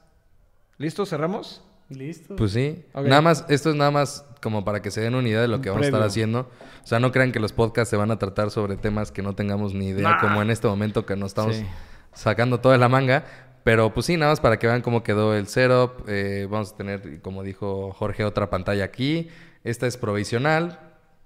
¿Listo? 0.77 1.05
¿Cerramos? 1.05 1.63
Listo. 1.89 2.35
Pues 2.35 2.51
sí. 2.51 2.83
Ok. 2.93 3.05
Nada 3.05 3.21
más, 3.21 3.45
esto 3.47 3.69
es 3.69 3.75
nada 3.75 3.91
más 3.91 4.25
como 4.41 4.65
para 4.65 4.81
que 4.81 4.89
se 4.91 5.01
den 5.01 5.13
una 5.15 5.27
idea 5.29 5.41
de 5.41 5.47
lo 5.47 5.61
que 5.61 5.69
vamos 5.69 5.83
a 5.83 5.87
estar 5.87 6.01
haciendo. 6.01 6.49
O 6.83 6.87
sea, 6.87 6.99
no 6.99 7.11
crean 7.11 7.31
que 7.31 7.39
los 7.39 7.53
podcasts 7.53 7.89
se 7.91 7.95
van 7.97 8.11
a 8.11 8.17
tratar 8.17 8.49
sobre 8.51 8.75
temas 8.75 9.11
que 9.11 9.21
no 9.21 9.33
tengamos 9.35 9.73
ni 9.73 9.87
idea, 9.89 10.09
Nah. 10.11 10.19
como 10.19 10.41
en 10.41 10.49
este 10.49 10.67
momento 10.67 11.05
que 11.05 11.15
nos 11.15 11.27
estamos 11.31 11.55
Sí. 11.55 11.65
sacando 12.13 12.59
todo 12.59 12.71
de 12.73 12.79
la 12.79 12.89
manga. 12.89 13.25
Pero 13.65 13.93
pues 13.93 14.05
sí, 14.05 14.15
nada 14.15 14.31
más 14.31 14.39
para 14.39 14.57
que 14.59 14.67
vean 14.67 14.81
cómo 14.81 15.01
quedó 15.03 15.35
el 15.35 15.47
setup. 15.47 16.07
Eh, 16.07 16.47
vamos 16.49 16.71
a 16.73 16.77
tener, 16.77 17.19
como 17.21 17.41
dijo 17.43 17.91
Jorge, 17.93 18.23
otra 18.23 18.49
pantalla 18.49 18.85
aquí. 18.85 19.27
Esta 19.63 19.87
es 19.87 19.97
provisional. 19.97 20.79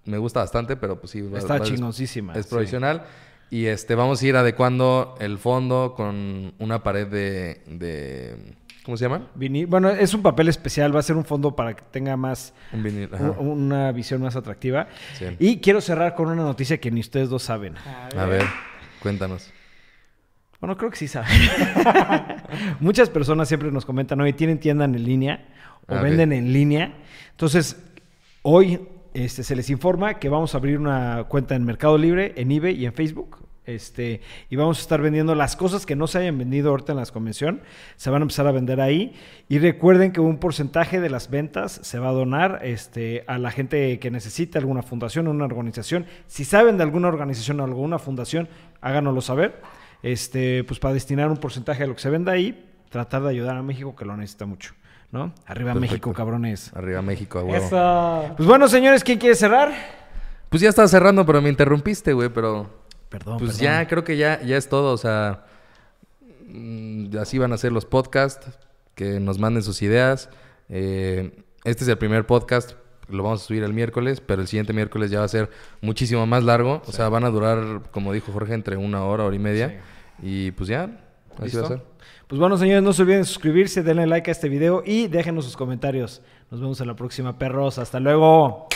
Me 0.05 0.17
gusta 0.17 0.39
bastante, 0.39 0.75
pero 0.77 0.99
pues 1.01 1.11
sí. 1.11 1.21
va- 1.21 1.37
Está 1.37 1.57
va- 1.59 1.65
chingoncísima. 1.65 2.33
Es 2.35 2.45
sí. 2.45 2.49
provisional. 2.51 3.03
Y 3.51 3.65
este, 3.65 3.93
vamos 3.93 4.21
a 4.21 4.25
ir 4.25 4.37
adecuando 4.37 5.15
el 5.19 5.37
fondo 5.37 5.93
con 5.97 6.53
una 6.59 6.81
pared 6.81 7.07
de. 7.07 7.61
de 7.67 8.37
¿Cómo 8.85 8.95
se 8.95 9.03
llama? 9.03 9.27
Vini- 9.35 9.65
Bueno, 9.67 9.89
es 9.89 10.13
un 10.13 10.21
papel 10.23 10.47
especial, 10.47 10.95
va 10.95 10.99
a 11.01 11.03
ser 11.03 11.17
un 11.17 11.25
fondo 11.25 11.55
para 11.57 11.75
que 11.75 11.83
tenga 11.91 12.15
más 12.15 12.53
Un 12.71 12.81
vinil. 12.83 13.09
ajá. 13.13 13.31
una 13.39 13.91
visión 13.91 14.21
más 14.21 14.37
atractiva. 14.37 14.87
Sí. 15.17 15.25
Y 15.39 15.57
quiero 15.59 15.81
cerrar 15.81 16.15
con 16.15 16.27
una 16.29 16.43
noticia 16.43 16.79
que 16.79 16.89
ni 16.89 17.01
ustedes 17.01 17.29
dos 17.29 17.43
saben. 17.43 17.75
A 18.17 18.25
ver, 18.25 18.45
cuéntanos. 19.01 19.51
Bueno, 20.59 20.75
creo 20.75 20.91
que 20.91 20.97
sí 20.97 21.07
saben. 21.07 21.29
Muchas 22.79 23.09
personas 23.09 23.47
siempre 23.47 23.71
nos 23.71 23.85
comentan, 23.85 24.19
oye, 24.19 24.33
¿tienen 24.33 24.59
tienda 24.59 24.85
en 24.85 25.03
línea 25.03 25.45
o 25.87 25.95
Ah, 25.95 26.01
venden 26.01 26.33
en 26.33 26.51
línea? 26.51 26.93
Entonces, 27.31 27.81
hoy 28.41 28.81
este, 29.13 29.43
se 29.43 29.55
les 29.55 29.69
informa 29.69 30.15
que 30.15 30.27
vamos 30.29 30.53
a 30.53 30.57
abrir 30.57 30.77
una 30.77 31.25
cuenta 31.29 31.55
en 31.55 31.63
Mercado 31.63 31.97
Libre, 31.97 32.33
en 32.35 32.51
eBay 32.51 32.75
y 32.75 32.85
en 32.85 32.93
Facebook. 32.93 33.37
Este, 33.65 34.21
y 34.49 34.55
vamos 34.55 34.79
a 34.79 34.81
estar 34.81 34.99
vendiendo 34.99 35.35
las 35.35 35.55
cosas 35.55 35.85
que 35.85 35.95
no 35.95 36.07
se 36.07 36.17
hayan 36.17 36.39
vendido 36.39 36.71
ahorita 36.71 36.93
en 36.93 36.97
la 36.97 37.05
convención, 37.05 37.61
se 37.97 38.09
van 38.09 38.21
a 38.21 38.23
empezar 38.23 38.47
a 38.47 38.51
vender 38.51 38.81
ahí. 38.81 39.13
Y 39.47 39.59
recuerden 39.59 40.11
que 40.11 40.19
un 40.19 40.39
porcentaje 40.39 40.99
de 40.99 41.09
las 41.09 41.29
ventas 41.29 41.79
se 41.83 41.99
va 41.99 42.09
a 42.09 42.11
donar 42.11 42.61
este, 42.63 43.23
a 43.27 43.37
la 43.37 43.51
gente 43.51 43.99
que 43.99 44.09
necesite 44.09 44.57
alguna 44.57 44.81
fundación 44.81 45.27
o 45.27 45.31
una 45.31 45.45
organización. 45.45 46.05
Si 46.27 46.45
saben 46.45 46.77
de 46.77 46.83
alguna 46.83 47.07
organización 47.07 47.59
o 47.59 47.63
alguna 47.63 47.99
fundación, 47.99 48.49
háganoslo 48.81 49.21
saber. 49.21 49.61
Este, 50.01 50.63
pues 50.63 50.79
para 50.79 50.93
destinar 50.93 51.29
un 51.29 51.37
porcentaje 51.37 51.81
de 51.81 51.87
lo 51.87 51.95
que 51.95 52.01
se 52.01 52.09
venda 52.09 52.31
ahí, 52.31 52.65
tratar 52.89 53.21
de 53.23 53.29
ayudar 53.29 53.57
a 53.57 53.63
México 53.63 53.95
que 53.95 54.05
lo 54.05 54.15
necesita 54.15 54.45
mucho. 54.45 54.73
¿No? 55.11 55.33
Arriba 55.47 55.73
Perfecto. 55.73 55.79
México, 55.79 56.13
cabrones. 56.13 56.71
Arriba 56.75 57.01
México, 57.01 57.39
a 57.39 57.43
huevo. 57.43 57.65
Eso. 57.65 58.33
Pues 58.37 58.47
bueno, 58.47 58.67
señores, 58.67 59.03
¿quién 59.03 59.17
quiere 59.17 59.35
cerrar? 59.35 59.73
Pues 60.49 60.61
ya 60.61 60.69
estaba 60.69 60.87
cerrando, 60.87 61.25
pero 61.25 61.41
me 61.41 61.49
interrumpiste, 61.49 62.13
güey, 62.13 62.29
pero... 62.29 62.69
Perdón. 63.09 63.39
Pues 63.39 63.57
perdón. 63.57 63.63
ya, 63.63 63.87
creo 63.87 64.03
que 64.03 64.17
ya, 64.17 64.39
ya 64.41 64.55
es 64.55 64.69
todo. 64.69 64.93
O 64.93 64.97
sea, 64.97 65.45
mm, 66.47 67.17
así 67.19 67.39
van 67.39 67.53
a 67.53 67.57
ser 67.57 67.71
los 67.71 67.85
podcasts. 67.85 68.47
Que 68.93 69.19
nos 69.19 69.39
manden 69.39 69.63
sus 69.63 69.81
ideas. 69.81 70.29
Eh, 70.67 71.43
este 71.63 71.83
es 71.85 71.87
el 71.87 71.97
primer 71.97 72.27
podcast. 72.27 72.73
Lo 73.09 73.23
vamos 73.23 73.43
a 73.43 73.45
subir 73.45 73.63
el 73.63 73.73
miércoles, 73.73 74.21
pero 74.21 74.41
el 74.41 74.47
siguiente 74.47 74.73
miércoles 74.73 75.11
ya 75.11 75.19
va 75.19 75.25
a 75.25 75.29
ser 75.29 75.49
muchísimo 75.81 76.25
más 76.25 76.43
largo. 76.43 76.81
O 76.87 76.91
sea, 76.91 77.09
van 77.09 77.23
a 77.23 77.29
durar, 77.29 77.81
como 77.91 78.13
dijo 78.13 78.31
Jorge, 78.31 78.53
entre 78.53 78.77
una 78.77 79.03
hora, 79.03 79.25
hora 79.25 79.35
y 79.35 79.39
media. 79.39 79.81
Y 80.21 80.51
pues 80.51 80.69
ya, 80.69 80.83
así 81.33 81.43
¿Listo? 81.43 81.59
va 81.61 81.65
a 81.65 81.69
ser. 81.69 81.81
Pues 82.27 82.39
bueno, 82.39 82.57
señores, 82.57 82.83
no 82.83 82.93
se 82.93 83.01
olviden 83.01 83.21
de 83.21 83.25
suscribirse, 83.25 83.81
denle 83.81 84.05
like 84.05 84.29
a 84.29 84.33
este 84.33 84.49
video 84.49 84.83
y 84.85 85.07
déjenos 85.07 85.45
sus 85.45 85.57
comentarios. 85.57 86.21
Nos 86.51 86.61
vemos 86.61 86.79
en 86.79 86.87
la 86.87 86.95
próxima, 86.95 87.37
perros. 87.37 87.79
Hasta 87.79 87.99
luego. 87.99 88.67